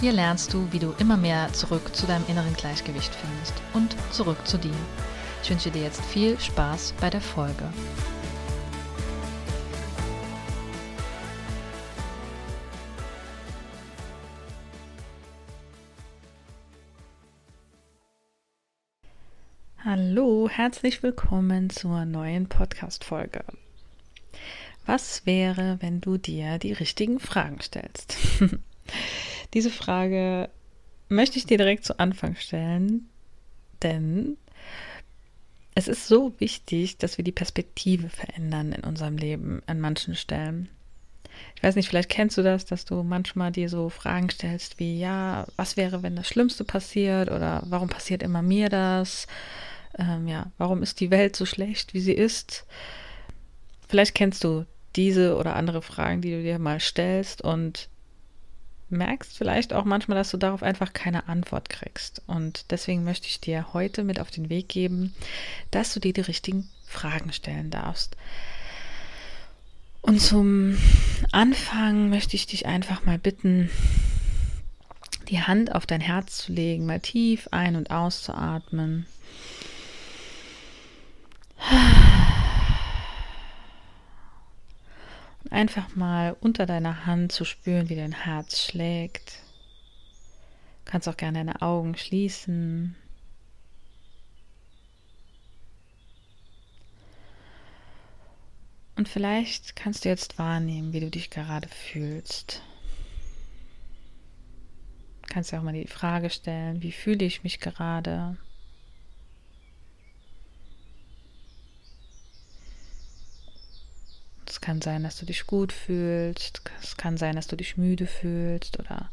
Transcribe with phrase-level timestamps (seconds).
[0.00, 4.46] Hier lernst du, wie du immer mehr zurück zu deinem inneren Gleichgewicht findest und zurück
[4.46, 4.72] zu dir.
[5.42, 7.70] Ich wünsche dir jetzt viel Spaß bei der Folge.
[19.84, 23.44] Hallo, herzlich willkommen zur neuen Podcast-Folge.
[24.86, 28.16] Was wäre, wenn du dir die richtigen Fragen stellst?
[29.54, 30.48] Diese Frage
[31.08, 33.08] möchte ich dir direkt zu Anfang stellen,
[33.82, 34.36] denn
[35.74, 40.68] es ist so wichtig, dass wir die Perspektive verändern in unserem Leben an manchen Stellen.
[41.56, 44.98] Ich weiß nicht, vielleicht kennst du das, dass du manchmal dir so Fragen stellst wie,
[44.98, 49.26] ja, was wäre, wenn das Schlimmste passiert oder warum passiert immer mir das?
[49.98, 52.66] Ähm, ja, warum ist die Welt so schlecht, wie sie ist?
[53.88, 57.88] Vielleicht kennst du diese oder andere Fragen, die du dir mal stellst und
[58.90, 62.22] merkst vielleicht auch manchmal, dass du darauf einfach keine Antwort kriegst.
[62.26, 65.14] Und deswegen möchte ich dir heute mit auf den Weg geben,
[65.70, 68.16] dass du dir die richtigen Fragen stellen darfst.
[70.02, 70.78] Und zum
[71.30, 73.70] Anfang möchte ich dich einfach mal bitten,
[75.28, 79.06] die Hand auf dein Herz zu legen, mal tief ein- und auszuatmen.
[85.50, 89.40] Einfach mal unter deiner Hand zu spüren, wie dein Herz schlägt.
[90.84, 92.96] Du kannst auch gerne deine Augen schließen.
[98.96, 102.62] Und vielleicht kannst du jetzt wahrnehmen, wie du dich gerade fühlst.
[105.22, 108.36] Du kannst dir auch mal die Frage stellen, wie fühle ich mich gerade?
[114.50, 116.60] Es kann sein, dass du dich gut fühlst.
[116.82, 119.08] Es kann sein, dass du dich müde fühlst oder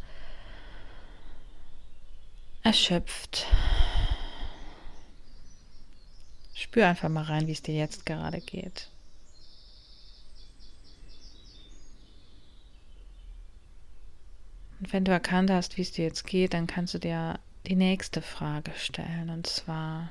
[2.63, 3.45] erschöpft.
[6.55, 8.89] Spür einfach mal rein, wie es dir jetzt gerade geht.
[14.79, 17.75] Und wenn du erkannt hast, wie es dir jetzt geht, dann kannst du dir die
[17.75, 19.29] nächste Frage stellen.
[19.29, 20.09] Und zwar,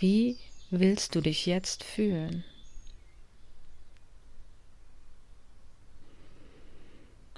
[0.00, 0.36] wie
[0.70, 2.42] willst du dich jetzt fühlen?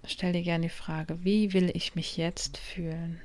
[0.05, 3.21] Stell dir gerne die Frage, wie will ich mich jetzt fühlen?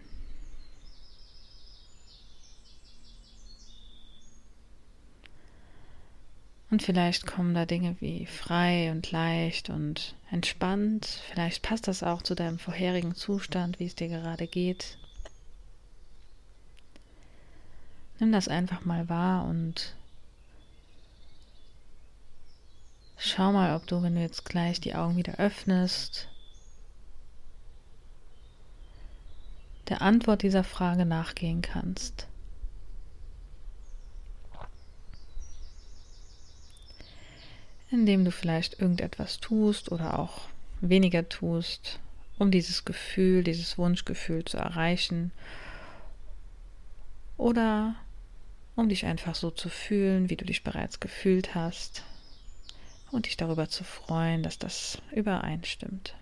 [6.70, 11.06] Und vielleicht kommen da Dinge wie frei und leicht und entspannt.
[11.32, 14.98] Vielleicht passt das auch zu deinem vorherigen Zustand, wie es dir gerade geht.
[18.20, 19.96] Nimm das einfach mal wahr und
[23.18, 26.28] schau mal, ob du, wenn du jetzt gleich die Augen wieder öffnest,
[29.90, 32.28] der Antwort dieser Frage nachgehen kannst.
[37.90, 40.42] Indem du vielleicht irgendetwas tust oder auch
[40.82, 42.00] weniger tust,
[42.38, 45.32] um dieses Gefühl, dieses Wunschgefühl zu erreichen.
[47.38, 47.96] Oder
[48.76, 52.04] um dich einfach so zu fühlen, wie du dich bereits gefühlt hast.
[53.10, 56.14] Und dich darüber zu freuen, dass das übereinstimmt.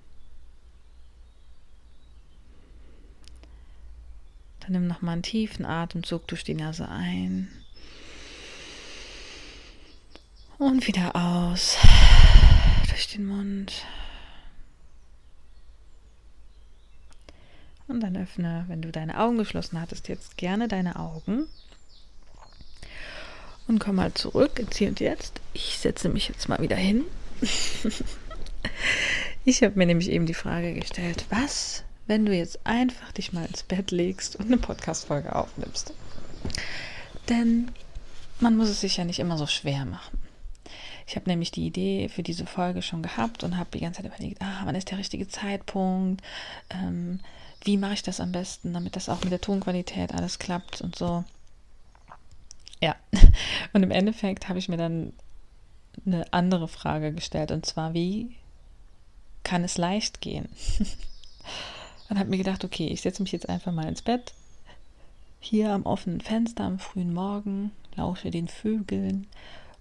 [4.65, 7.51] Dann nimm nochmal einen tiefen Atemzug durch die Nase ein.
[10.57, 11.77] Und wieder aus.
[12.89, 13.85] Durch den Mund.
[17.87, 21.45] Und dann öffne, wenn du deine Augen geschlossen hattest, jetzt gerne deine Augen.
[23.67, 25.41] Und komm mal zurück ins Hier und Jetzt.
[25.53, 27.03] Ich setze mich jetzt mal wieder hin.
[29.45, 33.45] ich habe mir nämlich eben die Frage gestellt, was wenn du jetzt einfach dich mal
[33.45, 35.93] ins Bett legst und eine Podcast-Folge aufnimmst.
[37.29, 37.71] Denn
[38.39, 40.19] man muss es sich ja nicht immer so schwer machen.
[41.07, 44.11] Ich habe nämlich die Idee für diese Folge schon gehabt und habe die ganze Zeit
[44.11, 46.23] überlegt, ah, wann ist der richtige Zeitpunkt?
[46.71, 47.19] Ähm,
[47.63, 50.95] wie mache ich das am besten, damit das auch mit der Tonqualität alles klappt und
[50.95, 51.23] so.
[52.81, 52.95] Ja,
[53.73, 55.13] und im Endeffekt habe ich mir dann
[56.05, 58.35] eine andere Frage gestellt und zwar, wie
[59.43, 60.49] kann es leicht gehen?
[62.09, 64.33] und habe mir gedacht, okay, ich setze mich jetzt einfach mal ins Bett,
[65.39, 69.27] hier am offenen Fenster am frühen Morgen, lausche den Vögeln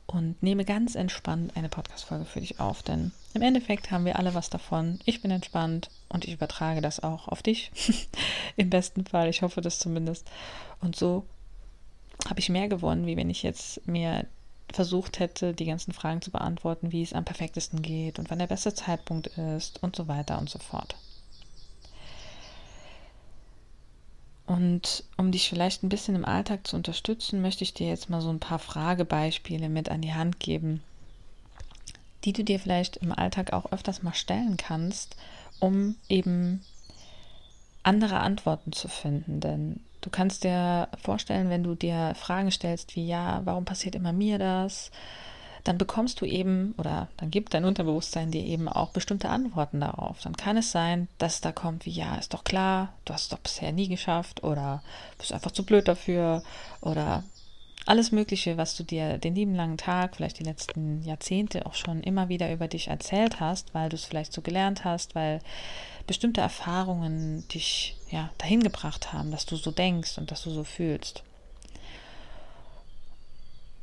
[0.06, 2.82] und nehme ganz entspannt eine Podcast-Folge für dich auf.
[2.82, 5.00] Denn im Endeffekt haben wir alle was davon.
[5.06, 7.70] Ich bin entspannt und ich übertrage das auch auf dich.
[8.56, 9.28] Im besten Fall.
[9.28, 10.30] Ich hoffe das zumindest.
[10.80, 11.24] Und so
[12.28, 14.26] habe ich mehr gewonnen, wie wenn ich jetzt mir
[14.72, 18.46] versucht hätte, die ganzen Fragen zu beantworten, wie es am perfektesten geht und wann der
[18.46, 20.96] beste Zeitpunkt ist und so weiter und so fort.
[24.46, 28.20] Und um dich vielleicht ein bisschen im Alltag zu unterstützen, möchte ich dir jetzt mal
[28.20, 30.82] so ein paar Fragebeispiele mit an die Hand geben,
[32.24, 35.16] die du dir vielleicht im Alltag auch öfters mal stellen kannst,
[35.60, 36.62] um eben
[37.82, 39.40] andere Antworten zu finden.
[39.40, 44.12] Denn du kannst dir vorstellen, wenn du dir Fragen stellst wie, ja, warum passiert immer
[44.12, 44.90] mir das?
[45.64, 50.20] Dann bekommst du eben oder dann gibt dein Unterbewusstsein dir eben auch bestimmte Antworten darauf.
[50.20, 53.28] Dann kann es sein, dass da kommt wie, ja, ist doch klar, du hast es
[53.30, 54.82] doch bisher nie geschafft oder
[55.18, 56.42] bist einfach zu blöd dafür
[56.82, 57.24] oder
[57.86, 62.02] alles Mögliche, was du dir den lieben langen Tag, vielleicht die letzten Jahrzehnte auch schon
[62.02, 65.40] immer wieder über dich erzählt hast, weil du es vielleicht so gelernt hast, weil
[66.06, 70.64] bestimmte Erfahrungen dich ja dahin gebracht haben, dass du so denkst und dass du so
[70.64, 71.24] fühlst.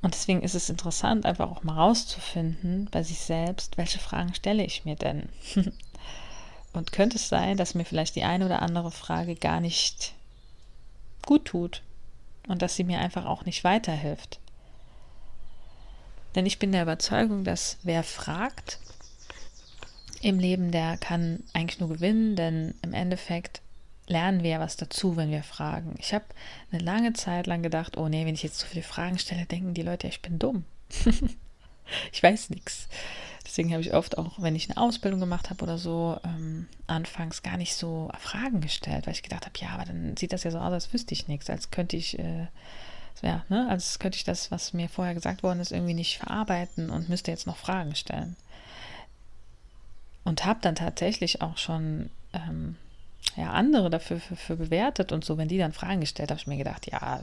[0.01, 4.63] Und deswegen ist es interessant, einfach auch mal rauszufinden bei sich selbst, welche Fragen stelle
[4.63, 5.29] ich mir denn?
[6.73, 10.13] Und könnte es sein, dass mir vielleicht die eine oder andere Frage gar nicht
[11.25, 11.81] gut tut
[12.47, 14.39] und dass sie mir einfach auch nicht weiterhilft?
[16.33, 18.79] Denn ich bin der Überzeugung, dass wer fragt
[20.21, 23.61] im Leben, der kann eigentlich nur gewinnen, denn im Endeffekt
[24.11, 25.95] lernen wir ja was dazu, wenn wir fragen.
[25.97, 26.25] Ich habe
[26.71, 29.73] eine lange Zeit lang gedacht, oh nee, wenn ich jetzt so viele Fragen stelle, denken
[29.73, 30.65] die Leute, ich bin dumm.
[32.11, 32.87] ich weiß nichts.
[33.45, 37.41] Deswegen habe ich oft auch, wenn ich eine Ausbildung gemacht habe oder so, ähm, anfangs
[37.41, 40.51] gar nicht so Fragen gestellt, weil ich gedacht habe, ja, aber dann sieht das ja
[40.51, 42.47] so aus, als wüsste ich nichts, als könnte ich, äh,
[43.21, 46.89] ja, ne, als könnte ich das, was mir vorher gesagt worden ist, irgendwie nicht verarbeiten
[46.89, 48.35] und müsste jetzt noch Fragen stellen.
[50.23, 52.77] Und habe dann tatsächlich auch schon ähm,
[53.35, 56.47] ja, andere dafür für, für bewertet und so, wenn die dann Fragen gestellt habe ich
[56.47, 57.21] mir gedacht, ja,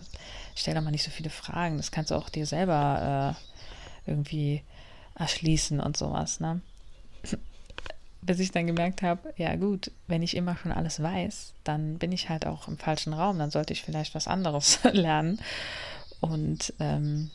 [0.54, 3.36] stell doch mal nicht so viele Fragen, das kannst du auch dir selber
[4.06, 4.62] äh, irgendwie
[5.16, 6.60] erschließen und sowas, ne?
[8.20, 12.12] Bis ich dann gemerkt habe, ja gut, wenn ich immer schon alles weiß, dann bin
[12.12, 15.40] ich halt auch im falschen Raum, dann sollte ich vielleicht was anderes lernen.
[16.20, 17.30] Und ähm,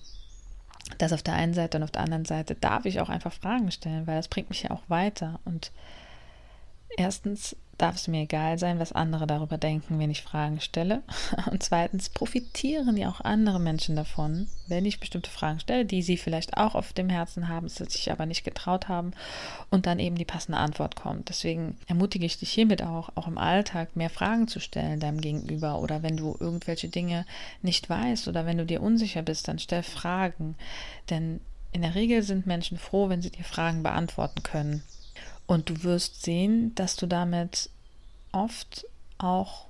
[0.98, 3.71] das auf der einen Seite und auf der anderen Seite darf ich auch einfach Fragen
[3.71, 5.39] stellen, weil das bringt mich ja auch weiter.
[5.45, 5.71] Und
[6.98, 11.03] erstens darf es mir egal sein, was andere darüber denken, wenn ich Fragen stelle.
[11.51, 16.15] Und zweitens profitieren ja auch andere Menschen davon, wenn ich bestimmte Fragen stelle, die sie
[16.15, 19.12] vielleicht auch auf dem Herzen haben, sich aber nicht getraut haben
[19.69, 21.27] und dann eben die passende Antwort kommt.
[21.27, 25.80] Deswegen ermutige ich dich hiermit auch, auch im Alltag mehr Fragen zu stellen deinem Gegenüber
[25.80, 27.25] oder wenn du irgendwelche Dinge
[27.62, 30.56] nicht weißt oder wenn du dir unsicher bist, dann stell Fragen.
[31.09, 31.41] Denn
[31.74, 34.83] in der Regel sind Menschen froh, wenn sie dir Fragen beantworten können.
[35.45, 37.69] Und du wirst sehen, dass du damit
[38.31, 38.86] oft
[39.18, 39.66] auch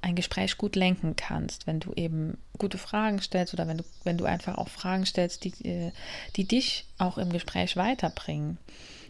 [0.00, 4.18] ein Gespräch gut lenken kannst, wenn du eben gute Fragen stellst oder wenn du, wenn
[4.18, 5.92] du einfach auch Fragen stellst, die, äh,
[6.36, 8.58] die dich auch im Gespräch weiterbringen.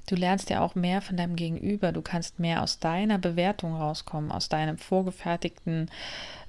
[0.06, 4.32] Du lernst ja auch mehr von deinem Gegenüber, du kannst mehr aus deiner Bewertung rauskommen,
[4.32, 5.90] aus deinem vorgefertigten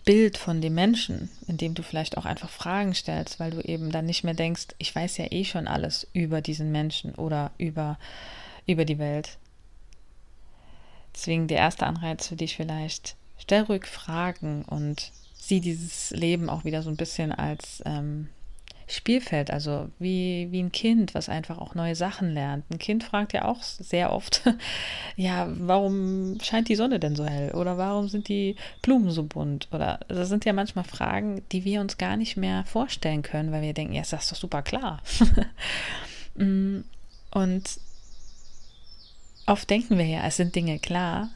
[0.06, 4.06] Bild von dem Menschen, indem du vielleicht auch einfach Fragen stellst, weil du eben dann
[4.06, 7.98] nicht mehr denkst, ich weiß ja eh schon alles über diesen Menschen oder über
[8.72, 9.38] über die Welt.
[11.14, 16.64] Deswegen der erste Anreiz für dich vielleicht, stell ruhig Fragen und sieh dieses Leben auch
[16.64, 18.30] wieder so ein bisschen als ähm,
[18.88, 22.70] Spielfeld, also wie, wie ein Kind, was einfach auch neue Sachen lernt.
[22.72, 24.44] Ein Kind fragt ja auch sehr oft,
[25.16, 27.52] ja, warum scheint die Sonne denn so hell?
[27.52, 29.68] Oder warum sind die Blumen so bunt?
[29.72, 33.62] Oder das sind ja manchmal Fragen, die wir uns gar nicht mehr vorstellen können, weil
[33.62, 35.02] wir denken, ja, ist das doch super klar.
[36.36, 36.84] Mm,
[37.32, 37.80] und
[39.50, 41.30] Oft denken wir ja, es sind Dinge klar.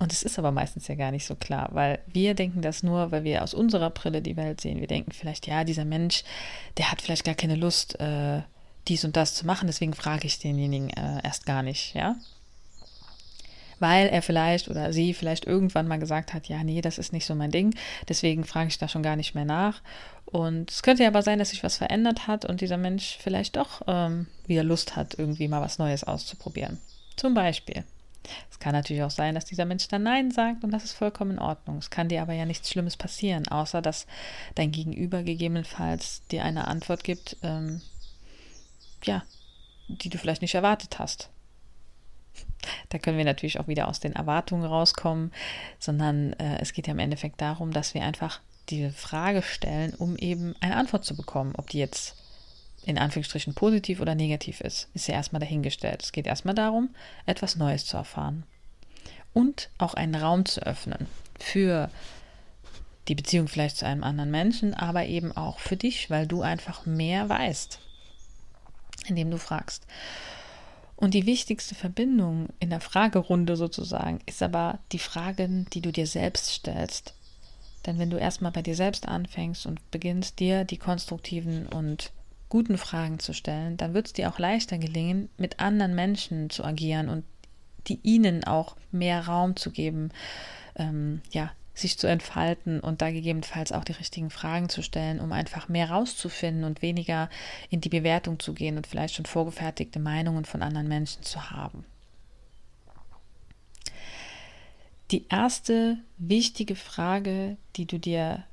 [0.00, 3.12] Und es ist aber meistens ja gar nicht so klar, weil wir denken das nur,
[3.12, 4.80] weil wir aus unserer Brille die Welt sehen.
[4.80, 6.24] Wir denken vielleicht, ja, dieser Mensch,
[6.78, 8.40] der hat vielleicht gar keine Lust, äh,
[8.88, 12.16] dies und das zu machen, deswegen frage ich denjenigen äh, erst gar nicht, ja.
[13.80, 17.26] Weil er vielleicht oder sie vielleicht irgendwann mal gesagt hat, ja, nee, das ist nicht
[17.26, 17.74] so mein Ding,
[18.08, 19.82] deswegen frage ich da schon gar nicht mehr nach.
[20.26, 23.56] Und es könnte ja aber sein, dass sich was verändert hat und dieser Mensch vielleicht
[23.56, 26.78] doch ähm, wieder Lust hat, irgendwie mal was Neues auszuprobieren.
[27.16, 27.84] Zum Beispiel.
[28.50, 31.32] Es kann natürlich auch sein, dass dieser Mensch dann Nein sagt und das ist vollkommen
[31.32, 31.78] in Ordnung.
[31.78, 34.06] Es kann dir aber ja nichts Schlimmes passieren, außer dass
[34.54, 37.80] dein Gegenüber gegebenenfalls dir eine Antwort gibt, ähm,
[39.04, 39.22] ja,
[39.88, 41.30] die du vielleicht nicht erwartet hast.
[42.88, 45.32] Da können wir natürlich auch wieder aus den Erwartungen rauskommen,
[45.78, 50.16] sondern äh, es geht ja im Endeffekt darum, dass wir einfach diese Frage stellen, um
[50.16, 51.54] eben eine Antwort zu bekommen.
[51.56, 52.16] Ob die jetzt
[52.84, 56.02] in Anführungsstrichen positiv oder negativ ist, ist ja erstmal dahingestellt.
[56.02, 56.90] Es geht erstmal darum,
[57.26, 58.44] etwas Neues zu erfahren.
[59.32, 61.06] Und auch einen Raum zu öffnen
[61.38, 61.90] für
[63.08, 66.86] die Beziehung vielleicht zu einem anderen Menschen, aber eben auch für dich, weil du einfach
[66.86, 67.78] mehr weißt,
[69.06, 69.86] indem du fragst.
[71.00, 76.06] Und die wichtigste Verbindung in der Fragerunde sozusagen ist aber die Fragen, die du dir
[76.06, 77.14] selbst stellst.
[77.86, 82.12] Denn wenn du erstmal bei dir selbst anfängst und beginnst, dir die konstruktiven und
[82.50, 86.64] guten Fragen zu stellen, dann wird es dir auch leichter gelingen, mit anderen Menschen zu
[86.64, 87.24] agieren und
[87.86, 90.10] die ihnen auch mehr Raum zu geben,
[90.76, 95.32] ähm, ja, sich zu entfalten und da gegebenenfalls auch die richtigen Fragen zu stellen, um
[95.32, 97.28] einfach mehr rauszufinden und weniger
[97.70, 101.84] in die Bewertung zu gehen und vielleicht schon vorgefertigte Meinungen von anderen Menschen zu haben.
[105.10, 108.44] Die erste wichtige Frage, die du dir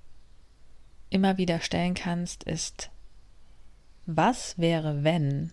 [1.10, 2.89] immer wieder stellen kannst, ist,
[4.07, 5.51] was wäre, wenn,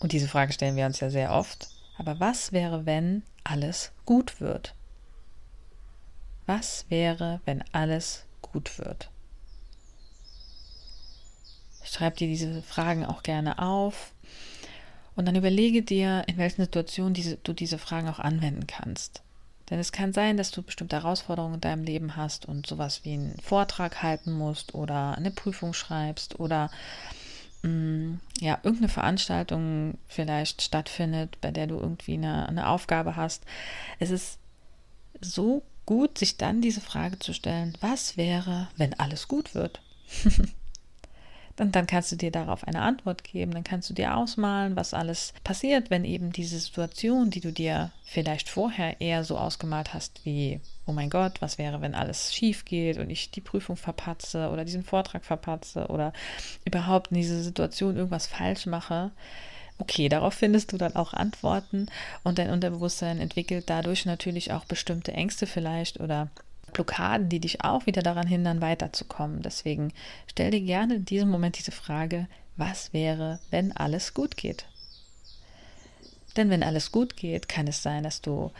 [0.00, 4.40] und diese Frage stellen wir uns ja sehr oft, aber was wäre, wenn alles gut
[4.40, 4.74] wird?
[6.52, 9.08] Was wäre, wenn alles gut wird?
[11.84, 14.10] Schreib dir diese Fragen auch gerne auf
[15.14, 19.22] und dann überlege dir, in welchen Situationen diese, du diese Fragen auch anwenden kannst.
[19.70, 23.12] Denn es kann sein, dass du bestimmte Herausforderungen in deinem Leben hast und sowas wie
[23.12, 26.68] einen Vortrag halten musst oder eine Prüfung schreibst oder
[27.62, 33.44] mh, mm, ja, irgendeine Veranstaltung vielleicht stattfindet, bei der du irgendwie eine, eine Aufgabe hast.
[34.00, 34.40] Es ist
[35.20, 39.80] so gut, sich dann diese Frage zu stellen, was wäre, wenn alles gut wird?
[41.60, 43.52] Und dann kannst du dir darauf eine Antwort geben.
[43.52, 47.90] Dann kannst du dir ausmalen, was alles passiert, wenn eben diese Situation, die du dir
[48.02, 52.64] vielleicht vorher eher so ausgemalt hast, wie, oh mein Gott, was wäre, wenn alles schief
[52.64, 56.14] geht und ich die Prüfung verpatze oder diesen Vortrag verpatze oder
[56.64, 59.10] überhaupt in dieser Situation irgendwas falsch mache.
[59.80, 61.86] Okay, darauf findest du dann auch Antworten
[62.22, 66.28] und dein Unterbewusstsein entwickelt dadurch natürlich auch bestimmte Ängste vielleicht oder
[66.74, 69.40] Blockaden, die dich auch wieder daran hindern, weiterzukommen.
[69.40, 69.94] Deswegen
[70.26, 74.66] stell dir gerne in diesem Moment diese Frage, was wäre, wenn alles gut geht?
[76.36, 78.52] Denn wenn alles gut geht, kann es sein, dass du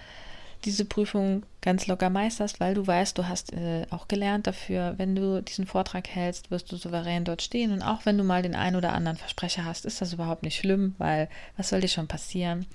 [0.65, 5.15] diese Prüfung ganz locker meisterst, weil du weißt, du hast äh, auch gelernt dafür, wenn
[5.15, 7.73] du diesen Vortrag hältst, wirst du souverän dort stehen.
[7.73, 10.57] Und auch wenn du mal den einen oder anderen Versprecher hast, ist das überhaupt nicht
[10.57, 12.67] schlimm, weil was soll dir schon passieren?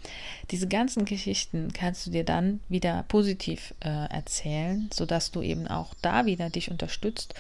[0.51, 5.94] Diese ganzen Geschichten kannst du dir dann wieder positiv äh, erzählen, sodass du eben auch
[6.01, 7.34] da wieder dich unterstützt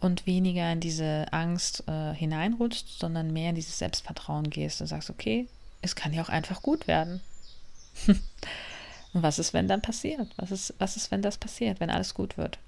[0.00, 5.10] und weniger in diese Angst äh, hineinrutschst, sondern mehr in dieses Selbstvertrauen gehst und sagst,
[5.10, 5.48] okay,
[5.82, 7.20] es kann ja auch einfach gut werden.
[9.18, 10.28] Und was ist, wenn dann passiert?
[10.36, 12.60] Was ist, was ist, wenn das passiert, wenn alles gut wird?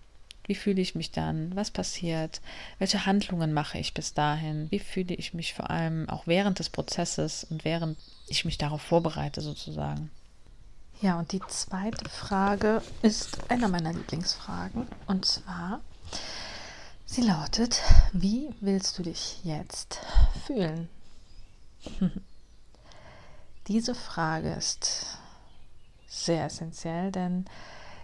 [0.46, 1.54] Wie fühle ich mich dann?
[1.54, 2.40] Was passiert?
[2.80, 4.66] Welche Handlungen mache ich bis dahin?
[4.70, 8.82] Wie fühle ich mich vor allem auch während des Prozesses und während ich mich darauf
[8.82, 10.10] vorbereite sozusagen?
[11.00, 14.88] Ja, und die zweite Frage ist einer meiner Lieblingsfragen.
[15.06, 15.80] Und zwar,
[17.06, 17.80] sie lautet,
[18.12, 20.00] wie willst du dich jetzt
[20.48, 20.88] fühlen?
[23.68, 25.19] Diese Frage ist
[26.10, 27.44] sehr essentiell, denn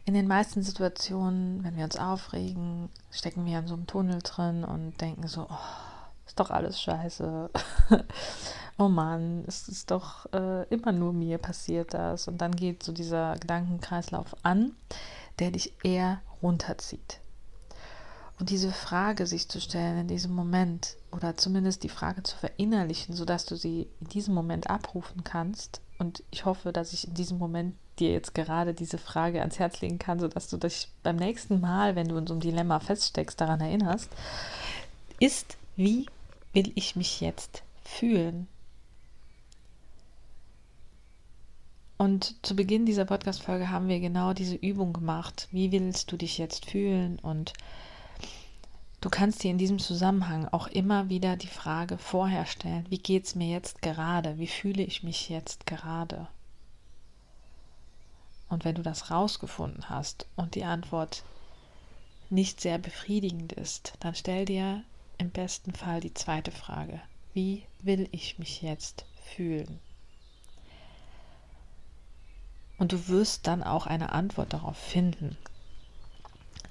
[0.04, 4.62] in den meisten Situationen, wenn wir uns aufregen, stecken wir in so einem Tunnel drin
[4.62, 7.50] und denken so, oh, ist doch alles scheiße.
[8.78, 12.28] oh Mann, es ist doch äh, immer nur mir passiert das.
[12.28, 14.76] Und dann geht so dieser Gedankenkreislauf an,
[15.40, 17.18] der dich eher runterzieht.
[18.38, 23.16] Und diese Frage sich zu stellen in diesem Moment oder zumindest die Frage zu verinnerlichen,
[23.16, 25.80] sodass du sie in diesem Moment abrufen kannst.
[25.98, 29.80] Und ich hoffe, dass ich in diesem Moment dir jetzt gerade diese Frage ans Herz
[29.80, 33.40] legen kann, sodass du dich beim nächsten Mal, wenn du in so einem Dilemma feststeckst,
[33.40, 34.10] daran erinnerst,
[35.18, 36.06] ist, wie
[36.52, 38.48] will ich mich jetzt fühlen?
[41.98, 45.48] Und zu Beginn dieser Podcast-Folge haben wir genau diese Übung gemacht.
[45.50, 47.18] Wie willst du dich jetzt fühlen?
[47.20, 47.54] Und
[49.06, 53.24] Du kannst dir in diesem Zusammenhang auch immer wieder die Frage vorher stellen, wie geht
[53.24, 54.36] es mir jetzt gerade?
[54.38, 56.26] Wie fühle ich mich jetzt gerade?
[58.48, 61.24] Und wenn du das rausgefunden hast und die Antwort
[62.30, 64.82] nicht sehr befriedigend ist, dann stell dir
[65.18, 67.00] im besten Fall die zweite Frage.
[67.34, 69.80] Wie will ich mich jetzt fühlen?
[72.78, 75.36] Und du wirst dann auch eine Antwort darauf finden.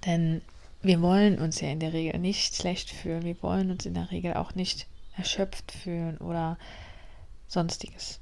[0.06, 0.42] Denn
[0.82, 3.24] wir wollen uns ja in der Regel nicht schlecht fühlen.
[3.24, 6.58] Wir wollen uns in der Regel auch nicht erschöpft fühlen oder
[7.48, 8.20] sonstiges.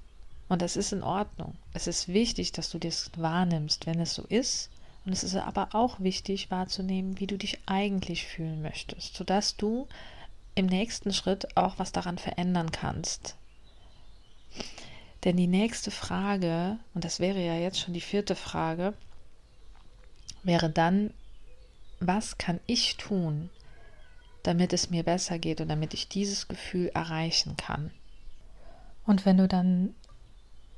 [0.50, 1.56] Und das ist in Ordnung.
[1.74, 4.70] Es ist wichtig, dass du das wahrnimmst, wenn es so ist
[5.06, 9.88] Und es ist aber auch wichtig wahrzunehmen, wie du dich eigentlich fühlen möchtest, sodass du
[10.56, 13.36] im nächsten Schritt auch was daran verändern kannst.
[15.24, 18.94] Denn die nächste Frage, und das wäre ja jetzt schon die vierte Frage,
[20.44, 21.14] wäre dann,
[22.00, 23.50] was kann ich tun,
[24.44, 27.92] damit es mir besser geht und damit ich dieses Gefühl erreichen kann?
[29.06, 29.96] Und wenn du dann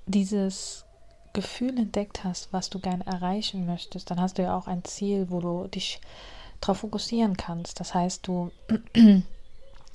[0.06, 0.86] dieses
[1.34, 5.30] Gefühl entdeckt hast, was du gerne erreichen möchtest, dann hast du ja auch ein Ziel,
[5.30, 6.00] wo du dich
[6.62, 7.80] darauf fokussieren kannst.
[7.80, 8.52] Das heißt, du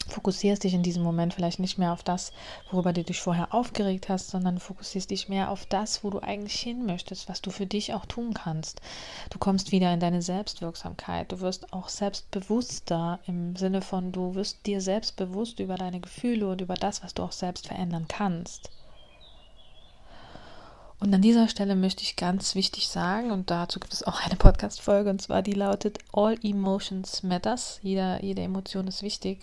[0.09, 2.33] fokussierst dich in diesem Moment vielleicht nicht mehr auf das,
[2.71, 6.61] worüber du dich vorher aufgeregt hast, sondern fokussierst dich mehr auf das, wo du eigentlich
[6.61, 8.81] hin möchtest, was du für dich auch tun kannst.
[9.31, 11.33] Du kommst wieder in deine Selbstwirksamkeit.
[11.33, 16.49] Du wirst auch selbstbewusster im Sinne von, du wirst dir selbst bewusst über deine Gefühle
[16.49, 18.71] und über das, was du auch selbst verändern kannst.
[21.00, 24.37] Und an dieser Stelle möchte ich ganz wichtig sagen, und dazu gibt es auch eine
[24.37, 27.80] Podcast-Folge, und zwar die lautet All Emotions Matters.
[27.83, 29.40] Jeder, jede Emotion ist wichtig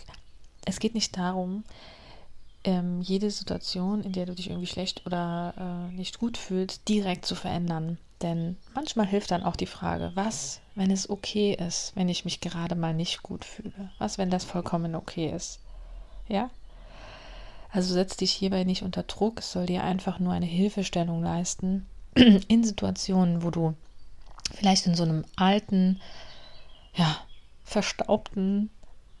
[0.68, 1.64] es geht nicht darum,
[2.64, 5.54] ähm, jede Situation, in der du dich irgendwie schlecht oder
[5.90, 7.98] äh, nicht gut fühlst, direkt zu verändern.
[8.20, 12.40] Denn manchmal hilft dann auch die Frage, was, wenn es okay ist, wenn ich mich
[12.40, 13.90] gerade mal nicht gut fühle?
[13.98, 15.60] Was, wenn das vollkommen okay ist?
[16.26, 16.50] Ja?
[17.70, 21.86] Also setz dich hierbei nicht unter Druck, es soll dir einfach nur eine Hilfestellung leisten
[22.14, 23.74] in Situationen, wo du
[24.54, 26.00] vielleicht in so einem alten,
[26.94, 27.18] ja,
[27.64, 28.70] verstaubten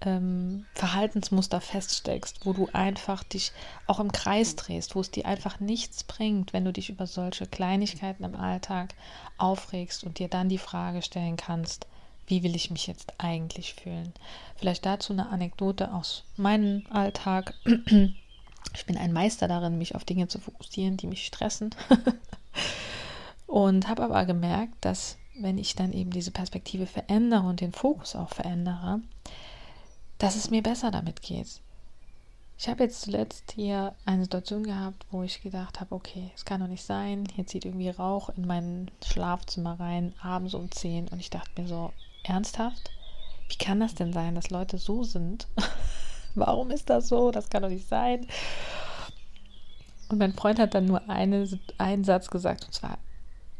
[0.00, 3.52] ähm, Verhaltensmuster feststeckst, wo du einfach dich
[3.86, 7.46] auch im Kreis drehst, wo es dir einfach nichts bringt, wenn du dich über solche
[7.46, 8.94] Kleinigkeiten im Alltag
[9.36, 11.86] aufregst und dir dann die Frage stellen kannst,
[12.26, 14.12] wie will ich mich jetzt eigentlich fühlen?
[14.56, 17.54] Vielleicht dazu eine Anekdote aus meinem Alltag.
[18.74, 21.74] Ich bin ein Meister darin, mich auf Dinge zu fokussieren, die mich stressen.
[23.46, 28.16] und habe aber gemerkt, dass wenn ich dann eben diese Perspektive verändere und den Fokus
[28.16, 29.00] auch verändere,
[30.18, 31.60] dass es mir besser damit geht.
[32.60, 36.60] Ich habe jetzt zuletzt hier eine Situation gehabt, wo ich gedacht habe, okay, es kann
[36.60, 41.20] doch nicht sein, hier zieht irgendwie Rauch in mein Schlafzimmer rein, abends um 10 und
[41.20, 41.92] ich dachte mir so,
[42.24, 42.90] ernsthaft?
[43.48, 45.46] Wie kann das denn sein, dass Leute so sind?
[46.38, 47.30] Warum ist das so?
[47.30, 48.26] Das kann doch nicht sein.
[50.08, 51.46] Und mein Freund hat dann nur eine,
[51.76, 52.98] einen Satz gesagt, und zwar,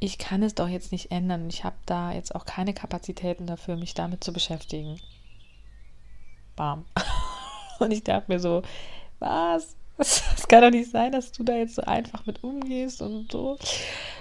[0.01, 1.49] ich kann es doch jetzt nicht ändern.
[1.49, 4.99] Ich habe da jetzt auch keine Kapazitäten dafür, mich damit zu beschäftigen
[6.59, 6.85] bam.
[7.79, 8.62] Und ich dachte mir so,
[9.21, 9.77] was?
[9.97, 13.59] Es kann doch nicht sein, dass du da jetzt so einfach mit umgehst und so.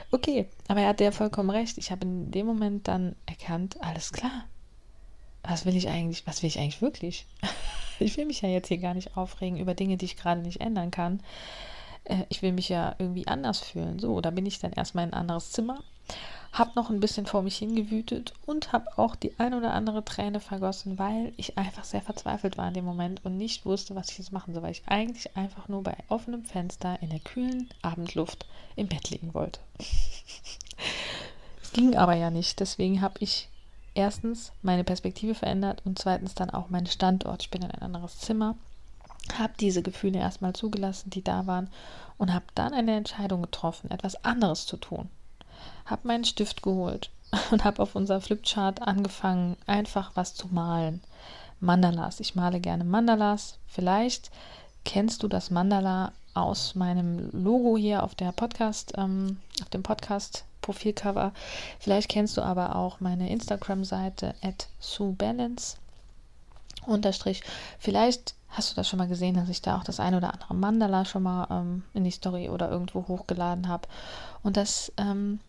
[0.10, 1.78] Okay, aber er hat ja vollkommen recht.
[1.78, 4.46] Ich habe in dem Moment dann erkannt, alles klar.
[5.44, 7.28] Was will ich eigentlich, was will ich eigentlich wirklich?
[8.08, 10.62] Ich will mich ja jetzt hier gar nicht aufregen über Dinge, die ich gerade nicht
[10.62, 11.22] ändern kann.
[12.04, 14.00] Äh, ich will mich ja irgendwie anders fühlen.
[14.00, 15.80] So, da bin ich dann erstmal in ein anderes Zimmer
[16.58, 20.40] habe noch ein bisschen vor mich hingewütet und habe auch die ein oder andere Träne
[20.40, 24.18] vergossen, weil ich einfach sehr verzweifelt war in dem Moment und nicht wusste, was ich
[24.18, 28.46] jetzt machen soll, weil ich eigentlich einfach nur bei offenem Fenster in der kühlen Abendluft
[28.76, 29.60] im Bett liegen wollte.
[31.62, 33.50] es ging aber ja nicht, deswegen habe ich
[33.98, 37.44] erstens meine Perspektive verändert und zweitens dann auch meinen Standort.
[37.44, 38.56] Ich bin in ein anderes Zimmer,
[39.38, 41.70] habe diese Gefühle erstmal zugelassen, die da waren
[42.18, 45.10] und habe dann eine Entscheidung getroffen, etwas anderes zu tun
[45.88, 47.10] habe meinen Stift geholt
[47.52, 51.02] und habe auf unser Flipchart angefangen, einfach was zu malen.
[51.60, 52.20] Mandalas.
[52.20, 53.58] Ich male gerne Mandalas.
[53.68, 54.30] Vielleicht
[54.86, 60.46] kennst du das Mandala aus meinem Logo hier auf der Podcast, ähm, auf dem Podcast
[60.68, 61.32] Profilcover.
[61.80, 65.78] Vielleicht kennst du aber auch meine Instagram-Seite at SueBalance.
[66.86, 67.42] Unterstrich.
[67.80, 70.56] Vielleicht hast du das schon mal gesehen, dass ich da auch das eine oder andere
[70.56, 73.88] Mandala schon mal ähm, in die Story oder irgendwo hochgeladen habe.
[74.44, 75.40] Und das ähm,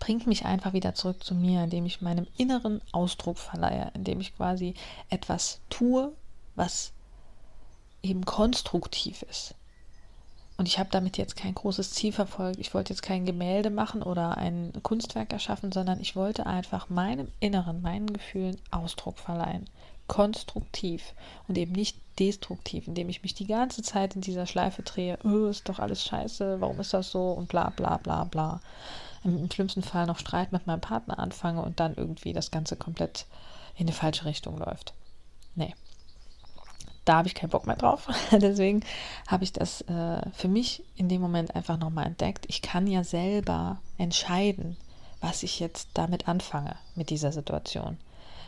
[0.00, 4.36] bringt mich einfach wieder zurück zu mir, indem ich meinem inneren Ausdruck verleihe, indem ich
[4.36, 4.74] quasi
[5.10, 6.12] etwas tue,
[6.56, 6.92] was
[8.02, 9.54] eben konstruktiv ist.
[10.60, 12.60] Und ich habe damit jetzt kein großes Ziel verfolgt.
[12.60, 17.28] Ich wollte jetzt kein Gemälde machen oder ein Kunstwerk erschaffen, sondern ich wollte einfach meinem
[17.40, 19.70] Inneren, meinen Gefühlen Ausdruck verleihen.
[20.06, 21.14] Konstruktiv
[21.48, 25.18] und eben nicht destruktiv, indem ich mich die ganze Zeit in dieser Schleife drehe.
[25.24, 28.60] Oh, ist doch alles scheiße, warum ist das so und bla bla bla bla
[29.24, 33.24] im schlimmsten Fall noch Streit mit meinem Partner anfange und dann irgendwie das Ganze komplett
[33.78, 34.92] in die falsche Richtung läuft.
[35.54, 35.74] Nee.
[37.10, 38.06] Da habe ich keinen Bock mehr drauf.
[38.30, 38.84] Deswegen
[39.26, 42.46] habe ich das äh, für mich in dem Moment einfach nochmal entdeckt.
[42.46, 44.76] Ich kann ja selber entscheiden,
[45.20, 47.98] was ich jetzt damit anfange mit dieser Situation.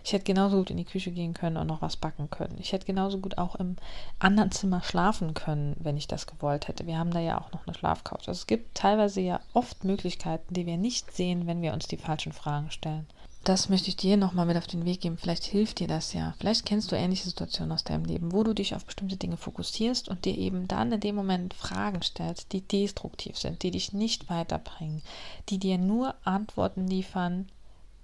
[0.04, 2.56] Ich hätte genauso gut in die Küche gehen können und noch was backen können.
[2.60, 3.74] Ich hätte genauso gut auch im
[4.20, 6.86] anderen Zimmer schlafen können, wenn ich das gewollt hätte.
[6.86, 8.28] Wir haben da ja auch noch eine Schlafcouch.
[8.28, 11.96] Also es gibt teilweise ja oft Möglichkeiten, die wir nicht sehen, wenn wir uns die
[11.96, 13.08] falschen Fragen stellen.
[13.44, 15.18] Das möchte ich dir nochmal mit auf den Weg geben.
[15.18, 16.34] Vielleicht hilft dir das ja.
[16.38, 20.08] Vielleicht kennst du ähnliche Situationen aus deinem Leben, wo du dich auf bestimmte Dinge fokussierst
[20.08, 24.30] und dir eben dann in dem Moment Fragen stellst, die destruktiv sind, die dich nicht
[24.30, 25.02] weiterbringen,
[25.48, 27.48] die dir nur Antworten liefern,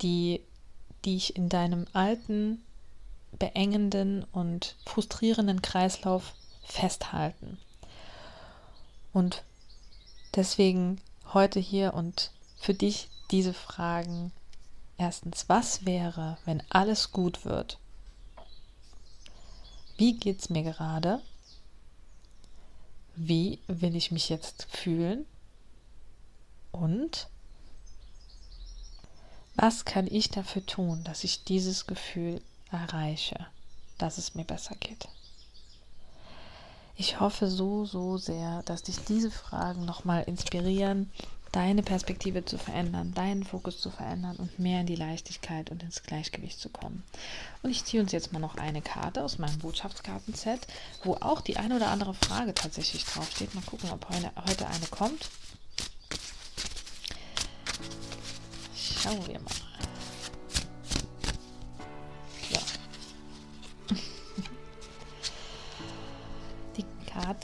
[0.03, 0.41] die
[1.07, 2.61] dich in deinem alten,
[3.39, 7.59] beengenden und frustrierenden Kreislauf festhalten.
[9.13, 9.45] Und
[10.35, 11.01] deswegen
[11.33, 14.33] heute hier und für dich diese Fragen
[14.99, 17.79] Erstens, was wäre, wenn alles gut wird?
[19.97, 21.23] Wie geht es mir gerade?
[23.15, 25.25] Wie will ich mich jetzt fühlen?
[26.73, 27.29] Und
[29.55, 33.47] was kann ich dafür tun, dass ich dieses Gefühl erreiche,
[33.99, 35.09] dass es mir besser geht?
[36.97, 41.13] Ich hoffe so, so sehr, dass dich diese Fragen nochmal inspirieren,
[41.53, 46.03] deine Perspektive zu verändern, deinen Fokus zu verändern und mehr in die Leichtigkeit und ins
[46.03, 47.03] Gleichgewicht zu kommen.
[47.63, 50.67] Und ich ziehe uns jetzt mal noch eine Karte aus meinem Botschaftskartenset,
[51.05, 53.55] wo auch die eine oder andere Frage tatsächlich draufsteht.
[53.55, 55.31] Mal gucken, ob heute eine kommt.
[58.75, 59.68] Schauen wir mal.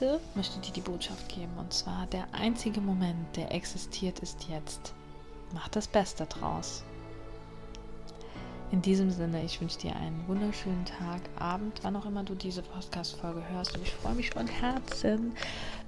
[0.05, 1.53] Karte möchte dir die Botschaft geben.
[1.59, 4.93] Und zwar, der einzige Moment, der existiert, ist jetzt.
[5.53, 6.83] Mach das Beste draus.
[8.71, 12.63] In diesem Sinne, ich wünsche dir einen wunderschönen Tag, Abend, wann auch immer du diese
[12.63, 13.77] Podcast-Folge hörst.
[13.77, 15.33] Und ich freue mich von Herzen,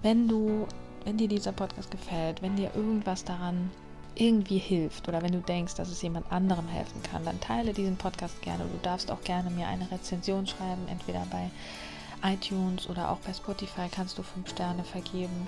[0.02, 0.66] wenn du,
[1.04, 3.70] wenn dir dieser Podcast gefällt, wenn dir irgendwas daran
[4.14, 7.96] irgendwie hilft oder wenn du denkst, dass es jemand anderem helfen kann, dann teile diesen
[7.96, 8.64] Podcast gerne.
[8.64, 11.50] Du darfst auch gerne mir eine Rezension schreiben, entweder bei
[12.26, 15.46] iTunes oder auch bei Spotify kannst du 5 Sterne vergeben.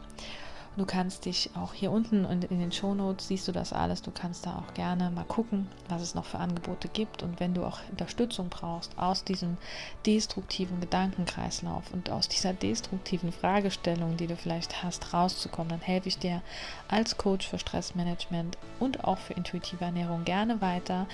[0.78, 4.02] Du kannst dich auch hier unten und in den Shownotes siehst du das alles.
[4.02, 7.24] Du kannst da auch gerne mal gucken, was es noch für Angebote gibt.
[7.24, 9.58] Und wenn du auch Unterstützung brauchst aus diesem
[10.06, 16.18] destruktiven Gedankenkreislauf und aus dieser destruktiven Fragestellung, die du vielleicht hast, rauszukommen, dann helfe ich
[16.18, 16.42] dir
[16.88, 21.06] als Coach für Stressmanagement und auch für intuitive Ernährung gerne weiter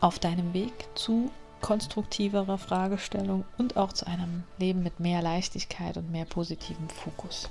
[0.00, 6.12] auf deinem Weg zu konstruktiverer Fragestellung und auch zu einem Leben mit mehr Leichtigkeit und
[6.12, 7.50] mehr positivem Fokus.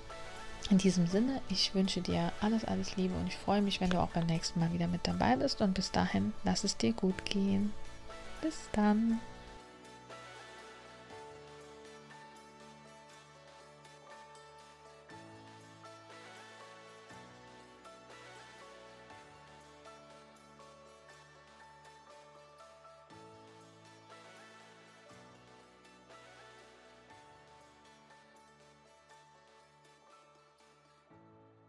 [0.70, 4.00] In diesem Sinne, ich wünsche dir alles, alles Liebe und ich freue mich, wenn du
[4.00, 5.62] auch beim nächsten Mal wieder mit dabei bist.
[5.62, 7.74] Und bis dahin, lass es dir gut gehen.
[8.42, 9.20] Bis dann.